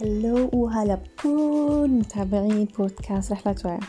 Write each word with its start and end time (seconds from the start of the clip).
هلو 0.00 0.50
وهلا 0.52 0.94
بكل 0.94 1.88
متابعين 1.88 2.68
بودكاست 2.78 3.32
رحلة 3.32 3.56
وعي. 3.64 3.80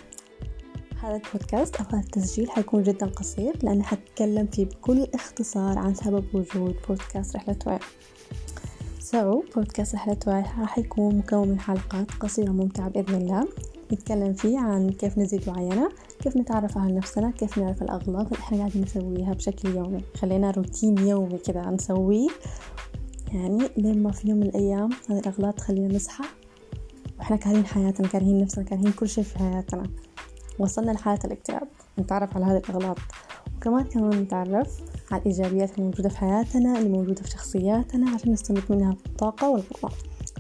هذا 1.04 1.16
البودكاست 1.16 1.76
أو 1.76 1.86
هذا 1.86 2.00
التسجيل 2.00 2.50
حيكون 2.50 2.84
جدا 2.84 3.06
قصير 3.06 3.54
لأني 3.64 3.84
حتكلم 3.84 4.48
فيه 4.48 4.66
بكل 4.66 5.08
اختصار 5.14 5.78
عن 5.78 5.94
سبب 5.94 6.26
وجود 6.34 6.76
بودكاست 6.88 7.36
رحلة 7.36 7.58
وعي. 7.68 7.80
سو 9.00 9.44
بودكاست 9.56 9.96
رحلة 9.96 10.18
وعي 10.28 10.44
راح 10.60 10.78
يكون 10.80 11.18
مكون 11.18 11.48
من 11.48 11.60
حلقات 11.60 12.12
قصيرة 12.12 12.52
ممتعة 12.52 12.90
بإذن 12.90 13.16
الله. 13.16 13.48
نتكلم 13.94 14.34
فيه 14.34 14.60
عن 14.60 14.90
كيف 14.90 15.18
نزيد 15.18 15.50
وعينا 15.50 15.90
كيف 16.20 16.38
نتعرف 16.38 16.78
على 16.78 16.94
نفسنا 16.94 17.32
كيف 17.32 17.58
نعرف 17.58 17.82
الأغلاط 17.82 18.26
اللي 18.26 18.40
إحنا 18.40 18.58
قاعدين 18.58 18.82
نسويها 18.82 19.34
بشكل 19.34 19.76
يومي. 19.76 20.04
خلينا 20.16 20.52
روتين 20.52 20.98
يومي 20.98 21.38
كذا 21.38 21.70
نسويه. 21.70 22.30
يعني 23.34 23.70
لين 23.78 24.04
ما 24.04 24.12
في 24.12 24.30
يوم 24.30 24.40
من 24.40 24.46
الأيام 24.48 24.90
هذه 25.10 25.20
الأغلاط 25.20 25.54
تخلينا 25.58 25.96
نصحى 25.96 26.24
وإحنا 27.20 27.38
كارهين 27.38 27.66
حياتنا 27.66 28.08
كارهين 28.08 28.42
نفسنا 28.42 28.64
كارهين 28.64 28.92
كل 28.92 29.10
شيء 29.10 29.24
في 29.24 29.40
حياتنا. 29.40 29.84
وصلنا 30.60 30.92
لحالة 30.92 31.20
الاكتئاب 31.26 31.68
نتعرف 32.00 32.36
على 32.36 32.46
هذه 32.46 32.58
الأغلاط. 32.58 32.98
وكمان 33.58 33.84
كمان 33.84 34.20
نتعرف 34.20 34.82
على 35.12 35.22
الإيجابيات 35.22 35.78
الموجودة 35.78 36.10
في 36.10 36.18
حياتنا 36.18 36.78
اللي 36.78 36.90
موجودة 36.90 37.22
في 37.22 37.30
شخصياتنا 37.30 38.10
عشان 38.10 38.32
نستمد 38.32 38.64
منها 38.70 38.96
بالطاقة 39.06 39.50
والقوة. 39.50 39.92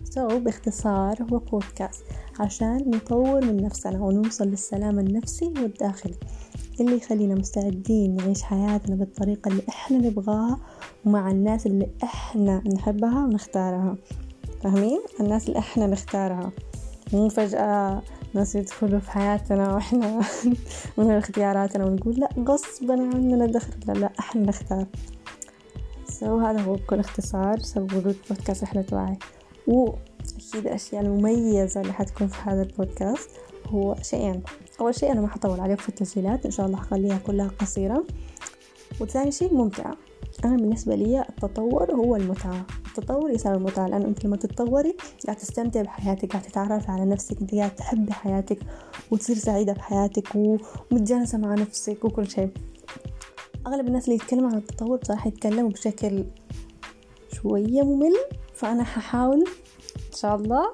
سو 0.10 0.30
so, 0.30 0.34
باختصار 0.34 1.24
هو 1.32 1.40
بودكاست 1.40 2.04
عشان 2.40 2.78
نطور 2.88 3.46
من 3.46 3.64
نفسنا 3.64 4.00
ونوصل 4.02 4.48
للسلام 4.48 5.00
النفسي 5.00 5.46
والداخلي. 5.46 6.16
اللي 6.80 6.98
يخلينا 6.98 7.36
مستعدين 7.36 8.16
نعيش 8.16 8.44
حياتنا 8.44 8.96
بالطريقة 8.96 9.50
اللي 9.50 9.64
إحنا 9.70 9.98
نبغاها 9.98 10.60
ومع 11.06 11.32
الناس 11.32 11.66
اللي 11.68 11.90
إحنا 12.04 12.64
نحبها 12.74 13.26
ونختارها. 13.26 13.96
فاهمين؟ 14.64 15.02
الناس 15.20 15.48
اللي 15.48 15.59
إحنا 15.59 15.88
نختارها. 15.88 16.52
مو 17.14 17.30
فجأة 17.30 18.02
ناس 18.34 18.56
يدخلوا 18.56 19.00
في 19.00 19.12
حياتنا 19.12 19.74
وإحنا 19.74 20.22
من 20.98 21.12
اختياراتنا 21.12 21.86
ونقول 21.86 22.16
لا 22.16 22.30
غصبا 22.40 22.94
عننا 22.94 23.46
دخل. 23.46 23.74
لا 23.88 23.94
لا 23.94 24.12
إحنا 24.20 24.42
نختار. 24.42 24.86
سو 26.09 26.38
هذا 26.38 26.62
هو 26.62 26.74
بكل 26.74 27.00
اختصار. 27.00 27.59
سبب 27.59 27.94
وجود 27.94 28.16
بودكاست 28.30 28.64
رحلة 28.64 28.86
وعي 28.92 29.18
وأكيد 29.68 30.56
الأشياء 30.56 31.02
المميزة 31.02 31.82
اللي 31.82 31.94
حتكون 31.94 32.28
في 32.28 32.38
هذا 32.44 32.62
البودكاست 32.62 33.30
هو 33.68 33.96
شيئين. 34.02 34.44
أول 34.82 34.96
شيء 34.96 35.12
أنا 35.12 35.22
ما 35.22 35.28
حطول 35.28 35.59
عليكم 35.59 35.82
في 35.82 35.90
التسجيلات 35.90 36.46
إن 36.46 36.52
شاء 36.52 36.66
الله 36.66 36.78
حخليها 36.78 37.18
كلها 37.18 37.48
قصيرة. 37.48 38.04
وثاني 39.02 39.32
شيء 39.32 39.54
ممتعة 39.54 39.98
أنا 40.46 40.56
بالنسبة 40.56 40.96
لي 40.96 41.22
التطور 41.30 41.92
هو 41.92 42.16
المتعة. 42.16 42.66
التطور 42.88 43.32
يساوي 43.32 43.58
المتعة 43.58 43.88
لأنه 43.88 44.06
أنت 44.06 44.26
لما 44.26 44.38
تتطوري 44.38 44.96
قاعد 45.26 45.38
تستمتع 45.38 45.81
بحياتك 45.81 46.31
قاعد 46.31 46.44
تتعرف 46.44 46.90
على 46.90 47.06
نفسك 47.06 47.42
أنت 47.42 47.56
قاعد 47.56 47.76
تحبي 47.76 48.14
حياتك 48.14 48.59
وتصير 49.12 49.36
سعيدة 49.36 49.74
بحياتك 49.74 50.28
ومتجانسة 50.36 51.38
مع 51.38 51.54
نفسك 51.54 52.06
وكل 52.06 52.30
شيء. 52.30 52.50
أغلب 53.68 53.88
الناس 53.88 54.06
اللي 54.06 54.16
يتكلموا 54.16 54.50
عن 54.50 54.58
التطور 54.58 54.98
بصراحة 54.98 55.28
يتكلموا 55.28 55.70
بشكل 55.70 56.26
شوية 57.34 57.81
ممل 57.81 58.14
فأنا 58.58 58.83
ححاول 58.83 59.44
إن 59.95 60.17
شاء 60.17 60.36
الله 60.36 60.72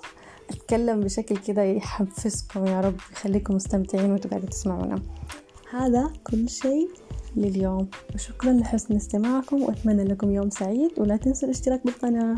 أتكلم 0.49 0.99
بشكل 0.99 1.37
كده 1.37 1.63
يحفزكم 1.63 2.65
يا 2.65 2.81
رب 2.81 2.95
يخليكم 3.11 3.55
مستمتعين 3.55 4.11
وأنتوا 4.11 4.29
قاعدين 4.29 4.49
تسمعونا. 4.49 5.01
هذا 5.71 6.13
كل 6.23 6.49
شيء 6.49 6.89
لليوم 7.35 7.87
وشكرا 8.15 8.53
لحسن 8.53 8.95
استماعكم 8.95 9.61
وأتمنى 9.61 10.03
لكم 10.03 10.31
يوم 10.31 10.49
سعيد 10.49 10.91
ولا 10.97 11.17
تنسوا 11.17 11.47
الاشتراك 11.47 11.85
بالقناة. 11.85 12.37